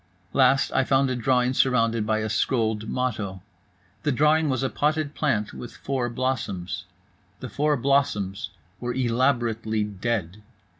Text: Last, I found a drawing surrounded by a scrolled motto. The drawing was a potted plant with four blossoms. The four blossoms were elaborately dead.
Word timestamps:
Last, 0.33 0.71
I 0.71 0.83
found 0.83 1.11
a 1.11 1.15
drawing 1.15 1.53
surrounded 1.53 2.07
by 2.07 2.21
a 2.21 2.27
scrolled 2.27 2.89
motto. 2.89 3.43
The 4.01 4.11
drawing 4.11 4.49
was 4.49 4.63
a 4.63 4.69
potted 4.71 5.13
plant 5.13 5.53
with 5.53 5.77
four 5.77 6.09
blossoms. 6.09 6.85
The 7.39 7.49
four 7.49 7.77
blossoms 7.77 8.49
were 8.79 8.95
elaborately 8.95 9.83
dead. 9.83 10.41